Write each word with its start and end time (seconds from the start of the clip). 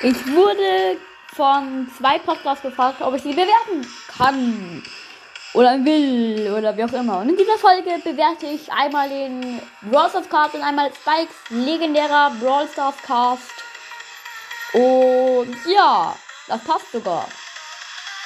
Ich 0.00 0.26
wurde 0.34 0.98
von 1.34 1.90
zwei 1.96 2.18
Podcasts 2.18 2.62
gefragt, 2.62 3.00
ob 3.00 3.14
ich 3.14 3.22
sie 3.22 3.32
bewerten 3.32 3.86
kann. 4.16 4.82
Oder 5.54 5.82
will. 5.84 6.52
Oder 6.56 6.76
wie 6.76 6.84
auch 6.84 6.92
immer. 6.92 7.20
Und 7.20 7.30
in 7.30 7.36
dieser 7.36 7.58
Folge 7.58 7.90
bewerte 8.04 8.46
ich 8.46 8.70
einmal 8.72 9.08
den 9.08 9.60
Brawl 9.82 10.10
Stars 10.10 10.28
Cast 10.28 10.54
und 10.54 10.62
einmal 10.62 10.90
Spikes 10.92 11.34
legendärer 11.50 12.32
Brawl 12.40 12.68
Stars 12.68 12.96
Cast. 13.06 13.52
Und 14.72 15.56
ja, 15.66 16.14
das 16.48 16.62
passt 16.64 16.92
sogar. 16.92 17.26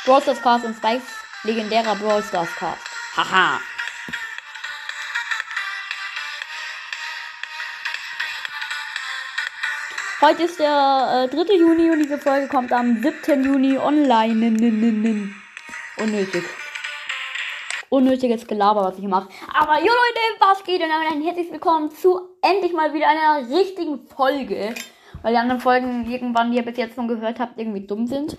Brawl 0.05 0.23
Stars 0.23 0.43
Cast 0.43 0.65
und 0.65 0.77
Spikes 0.77 1.07
legendärer 1.45 1.95
Brawl 1.97 2.23
Stars 2.23 2.55
Cast. 2.57 2.83
Haha. 3.17 3.61
Heute 10.23 10.43
ist 10.43 10.61
der 10.61 11.31
äh, 11.33 11.35
3. 11.35 11.55
Juni 11.55 11.91
und 11.91 11.99
diese 12.01 12.19
Folge 12.19 12.47
kommt 12.47 12.71
am 12.75 13.03
7. 13.03 13.43
Juni 13.43 13.79
online. 13.79 14.51
Unnötig. 15.97 16.45
Unnötiges 17.89 18.47
Gelaber, 18.47 18.83
was 18.83 18.99
ich 18.99 19.07
mache. 19.07 19.31
Aber 19.55 19.79
jo 19.79 19.87
Leute, 19.87 20.21
was 20.41 20.63
geht 20.63 20.83
denn? 20.83 20.91
Ein 20.91 21.23
herzlich 21.23 21.51
willkommen 21.51 21.91
zu 21.91 22.37
endlich 22.43 22.75
mal 22.75 22.93
wieder 22.93 23.07
einer 23.09 23.49
richtigen 23.49 24.07
Folge. 24.09 24.75
Weil 25.23 25.33
die 25.33 25.39
anderen 25.39 25.63
Folgen 25.63 26.05
irgendwann, 26.11 26.51
die 26.51 26.59
ihr 26.59 26.67
bis 26.67 26.77
jetzt 26.77 26.97
schon 26.97 27.09
gehört 27.09 27.41
habt, 27.41 27.59
irgendwie 27.59 27.87
dumm 27.87 28.07
sind. 28.07 28.37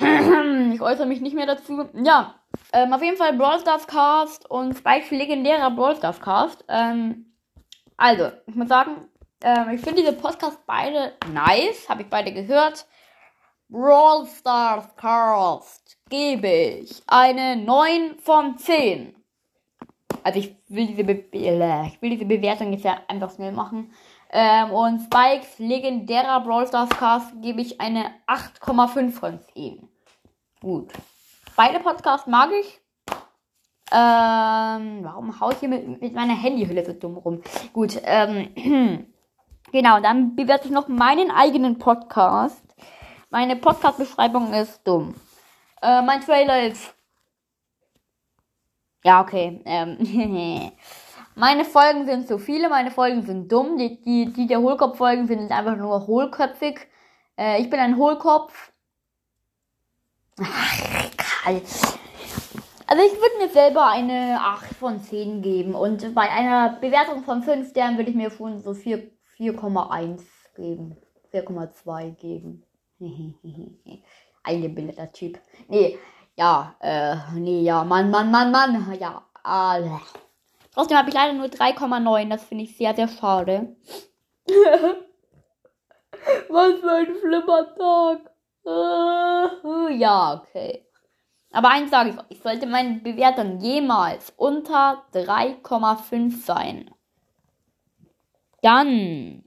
ich 0.00 0.80
äußere 0.80 1.06
mich 1.06 1.20
nicht 1.20 1.36
mehr 1.36 1.46
dazu. 1.46 1.88
Ja, 2.02 2.34
ähm, 2.72 2.92
auf 2.92 3.02
jeden 3.02 3.16
Fall 3.16 3.34
Brawl 3.34 3.60
Stars 3.60 3.86
Cast 3.86 4.50
und 4.50 4.76
Spike 4.76 5.14
legendärer 5.14 5.70
Brawl 5.70 5.94
Stars 5.94 6.20
Cast. 6.20 6.64
Ähm, 6.66 7.32
also, 7.96 8.32
ich 8.48 8.56
muss 8.56 8.68
sagen, 8.68 9.08
ähm, 9.42 9.70
ich 9.70 9.80
finde 9.80 10.02
diese 10.02 10.12
Podcasts 10.12 10.60
beide 10.66 11.12
nice. 11.32 11.88
Habe 11.88 12.02
ich 12.02 12.08
beide 12.08 12.32
gehört. 12.32 12.86
Brawl 13.68 14.26
Stars 14.26 14.94
Cast 14.96 15.96
gebe 16.10 16.46
ich 16.46 17.02
eine 17.06 17.56
9 17.56 18.18
von 18.18 18.58
10. 18.58 19.16
Also 20.22 20.38
ich 20.38 20.56
will 20.68 20.88
diese, 20.88 21.04
Be 21.04 21.24
äh, 21.32 21.86
ich 21.86 22.02
will 22.02 22.10
diese 22.10 22.26
Bewertung 22.26 22.72
jetzt 22.72 22.84
ja 22.84 22.98
einfach 23.08 23.34
schnell 23.34 23.52
machen. 23.52 23.92
Ähm, 24.30 24.70
und 24.70 25.00
Spikes 25.00 25.58
legendärer 25.58 26.40
Brawl 26.40 26.66
Stars 26.66 26.90
Cast 26.90 27.40
gebe 27.40 27.60
ich 27.60 27.80
eine 27.80 28.10
8,5 28.26 29.10
von 29.12 29.40
10. 29.54 29.88
Gut. 30.60 30.92
Beide 31.56 31.80
Podcasts 31.80 32.26
mag 32.26 32.50
ich. 32.52 32.80
Ähm, 33.90 35.00
warum 35.02 35.38
haue 35.38 35.52
ich 35.52 35.58
hier 35.58 35.68
mit, 35.68 36.00
mit 36.00 36.14
meiner 36.14 36.34
Handyhülle 36.34 36.84
so 36.84 36.94
dumm 36.94 37.18
rum? 37.18 37.42
Gut, 37.74 38.00
ähm, 38.04 39.06
genau, 39.72 40.00
dann 40.00 40.36
bewerte 40.36 40.66
ich 40.66 40.70
noch 40.70 40.88
meinen 40.88 41.30
eigenen 41.30 41.78
Podcast. 41.78 42.62
Meine 43.30 43.56
Podcast-Beschreibung 43.56 44.52
ist 44.52 44.86
dumm. 44.86 45.14
Äh, 45.80 46.02
mein 46.02 46.20
Trailer 46.20 46.66
ist. 46.66 46.94
Ja, 49.04 49.20
okay. 49.20 49.60
Ähm, 49.64 50.72
meine 51.34 51.64
Folgen 51.64 52.06
sind 52.06 52.28
zu 52.28 52.38
viele, 52.38 52.68
meine 52.68 52.90
Folgen 52.90 53.22
sind 53.22 53.50
dumm. 53.50 53.76
Die, 53.78 54.00
die, 54.02 54.32
die 54.32 54.46
der 54.46 54.60
Hohlkopf-Folgen 54.60 55.26
sind 55.26 55.50
einfach 55.50 55.76
nur 55.76 56.06
hohlköpfig. 56.06 56.80
Äh, 57.36 57.60
ich 57.60 57.70
bin 57.70 57.80
ein 57.80 57.96
Hohlkopf. 57.96 58.72
Ach, 60.40 61.06
egal. 61.44 61.62
Also 62.86 63.04
ich 63.04 63.12
würde 63.12 63.38
mir 63.38 63.48
selber 63.48 63.86
eine 63.86 64.38
8 64.40 64.74
von 64.74 65.00
10 65.00 65.40
geben. 65.40 65.74
Und 65.74 66.14
bei 66.14 66.30
einer 66.30 66.76
Bewertung 66.80 67.24
von 67.24 67.42
5 67.42 67.70
Sternen 67.70 67.96
würde 67.96 68.10
ich 68.10 68.16
mir 68.16 68.30
schon 68.30 68.60
so 68.60 68.74
4,1 69.38 70.22
geben. 70.56 70.96
4,2 71.32 72.14
geben. 72.16 72.64
Eingebildeter 74.42 75.12
Typ. 75.12 75.38
Nee, 75.68 75.98
ja, 76.36 76.74
äh, 76.80 77.16
nee, 77.34 77.62
ja, 77.62 77.84
Mann, 77.84 78.10
Mann, 78.10 78.30
Mann, 78.30 78.50
Mann. 78.50 78.96
Ja, 78.98 79.24
äh. 79.44 79.88
Trotzdem 80.74 80.96
habe 80.96 81.10
ich 81.10 81.14
leider 81.14 81.34
nur 81.34 81.46
3,9. 81.46 82.28
Das 82.30 82.44
finde 82.44 82.64
ich 82.64 82.76
sehr, 82.76 82.94
sehr 82.94 83.08
schade. 83.08 83.76
Was 86.48 86.80
für 86.80 86.90
ein 86.90 87.14
schlimmer 87.20 87.74
Tag. 87.74 88.30
Ja, 89.98 90.34
okay. 90.34 90.86
Aber 91.50 91.68
eins 91.68 91.90
sage 91.90 92.10
ich, 92.10 92.16
ich 92.36 92.42
sollte 92.42 92.66
meine 92.66 93.00
Bewertung 93.00 93.58
jemals 93.58 94.32
unter 94.36 95.04
3,5 95.12 96.44
sein. 96.44 96.90
Dann 98.62 99.44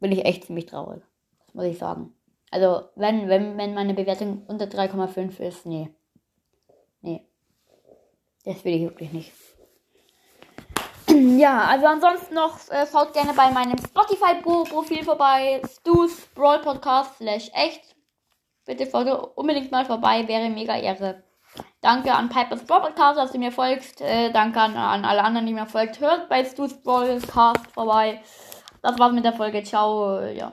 bin 0.00 0.12
ich 0.12 0.24
echt 0.24 0.44
ziemlich 0.44 0.66
traurig. 0.66 1.02
Das 1.46 1.54
muss 1.54 1.64
ich 1.66 1.78
sagen. 1.78 2.14
Also, 2.50 2.88
wenn, 2.96 3.28
wenn, 3.28 3.56
wenn 3.56 3.74
meine 3.74 3.94
Bewertung 3.94 4.44
unter 4.46 4.64
3,5 4.64 5.38
ist, 5.38 5.66
nee. 5.66 5.94
Nee. 7.00 7.24
Das 8.44 8.64
will 8.64 8.74
ich 8.74 8.82
wirklich 8.82 9.12
nicht. 9.12 9.32
Ja, 11.12 11.64
also 11.64 11.86
ansonsten 11.86 12.34
noch 12.34 12.56
äh, 12.70 12.86
schaut 12.86 13.12
gerne 13.12 13.32
bei 13.34 13.50
meinem 13.50 13.76
Spotify-Profil 13.78 15.02
vorbei. 15.02 15.60
Stu's 15.68 16.26
Brawl 16.34 16.60
Podcast 16.60 17.16
slash 17.16 17.50
echt. 17.52 17.96
Bitte 18.64 18.88
schaut 18.88 19.36
unbedingt 19.36 19.72
mal 19.72 19.84
vorbei, 19.84 20.26
wäre 20.28 20.48
mega 20.48 20.78
Ehre. 20.78 21.24
Danke 21.82 22.12
an 22.12 22.28
Pipers 22.28 22.64
Brawl 22.64 22.82
Podcast, 22.82 23.18
dass 23.18 23.32
du 23.32 23.38
mir 23.38 23.52
folgst. 23.52 24.02
Äh, 24.02 24.30
danke 24.32 24.60
an, 24.60 24.76
an 24.76 25.06
alle 25.06 25.24
anderen, 25.24 25.46
die 25.46 25.54
mir 25.54 25.64
folgt. 25.64 25.98
Hört 25.98 26.28
bei 26.28 26.44
Stu's 26.44 26.74
Brawl 26.82 27.18
Podcast 27.20 27.66
vorbei. 27.72 28.22
Das 28.82 28.98
war's 28.98 29.12
mit 29.12 29.24
der 29.24 29.32
Folge. 29.32 29.62
Ciao. 29.62 30.20
Ja. 30.20 30.52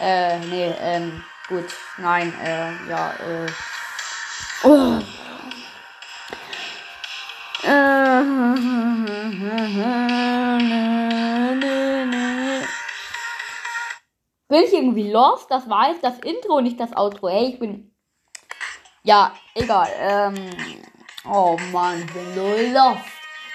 Äh, 0.00 0.38
nee, 0.46 0.72
ähm, 0.80 1.24
gut. 1.48 1.64
Nein, 1.96 2.32
äh, 2.44 2.88
ja, 2.88 3.10
äh. 3.10 3.46
Oh. 4.62 5.00
Bin 14.48 14.62
ich 14.62 14.72
irgendwie 14.72 15.10
lost? 15.10 15.50
Das 15.50 15.68
war 15.68 15.90
jetzt 15.90 16.04
das 16.04 16.20
Intro, 16.20 16.60
nicht 16.60 16.78
das 16.78 16.96
Outro. 16.96 17.28
Ey, 17.28 17.46
ich 17.46 17.58
bin. 17.58 17.97
Ja, 19.02 19.32
egal. 19.54 19.88
Ähm. 19.98 20.50
Oh 21.24 21.58
Mann, 21.72 22.06
bin 22.06 22.34
so 22.34 22.56
lost. 22.72 23.00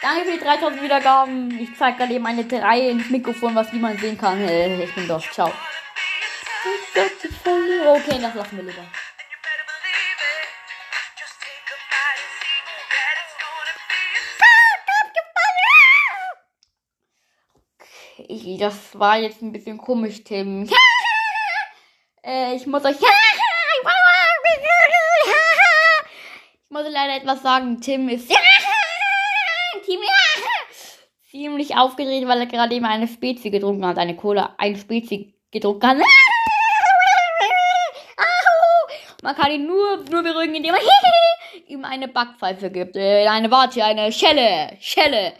Danke 0.02 0.26
für 0.26 0.31
die 0.38 0.44
3000 0.44 0.81
Wiedergaben. 0.81 1.59
Ich 1.59 1.76
zeige 1.78 1.98
gerade 1.98 2.14
eben 2.14 2.26
eine 2.26 2.44
3 2.44 2.90
ins 2.90 3.09
Mikrofon, 3.09 3.56
was 3.56 3.72
niemand 3.72 4.00
sehen 4.00 4.18
kann. 4.18 4.48
Ich 4.48 4.94
bin 4.94 5.08
lost. 5.08 5.34
Ciao. 5.34 5.52
Okay, 6.96 8.20
das 8.22 8.36
lassen 8.36 8.58
wir 8.58 8.64
lieber. 8.64 8.86
Das 18.60 18.98
war 18.98 19.18
jetzt 19.18 19.42
ein 19.42 19.52
bisschen 19.52 19.78
komisch, 19.78 20.24
Tim. 20.24 20.70
äh, 22.24 22.56
ich 22.56 22.66
muss 22.68 22.86
euch. 22.86 22.98
ich 25.26 26.70
muss 26.70 26.84
leider 26.90 27.18
etwas 27.18 27.42
sagen. 27.42 27.80
Tim 27.82 28.10
ist. 28.10 28.30
Tim 29.86 30.00
ziemlich 31.32 31.76
aufgedreht, 31.76 32.28
weil 32.28 32.40
er 32.42 32.46
gerade 32.46 32.76
eben 32.76 32.86
eine 32.86 33.08
Spezie 33.08 33.52
getrunken 33.52 33.86
hat. 33.86 33.98
Eine 33.98 34.16
Cola, 34.16 34.56
ein 34.58 34.76
Spezie 34.76 35.34
getrunken 35.52 35.88
hat. 35.88 35.98
Man 39.24 39.36
kann 39.36 39.52
ihn 39.52 39.66
nur, 39.66 40.04
nur 40.12 40.22
beruhigen, 40.22 40.56
indem 40.56 40.74
man 40.74 40.82
ihm 41.68 41.86
eine 41.86 42.10
Backpfeife 42.10 42.70
gibt. 42.70 42.98
Äh, 42.98 43.26
eine, 43.26 43.50
warte, 43.50 43.82
eine 43.84 44.12
Schelle. 44.12 44.78
Schelle. 44.82 45.34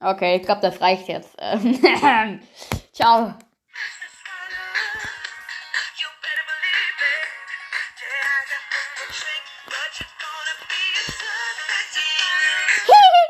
Okay, 0.00 0.36
ich 0.36 0.42
glaube, 0.42 0.62
das 0.62 0.80
reicht 0.80 1.06
jetzt. 1.06 1.36
Ciao. 2.92 3.34